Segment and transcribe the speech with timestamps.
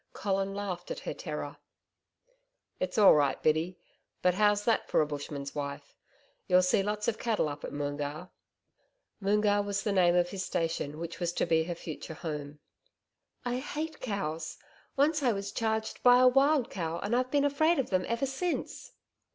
[0.13, 1.57] Colin laughed at her terror.
[2.79, 3.77] 'It's all right, Biddy.
[4.23, 5.95] But how's that for a Bushman's wife.
[6.47, 8.31] You'll see lots of cattle up at Moongarr.'
[9.21, 12.57] Moongarr was the name off his station which was to be her future home.
[13.45, 14.57] 'I hate cows.
[14.97, 18.25] Once I was charged by a wild cow and I've been afraid of them ever
[18.25, 18.93] since.'